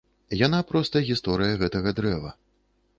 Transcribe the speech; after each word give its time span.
Яна 0.37 0.59
проста 0.71 1.03
гісторыя 1.11 1.61
гэтага 1.63 1.97
дрэва. 2.01 2.37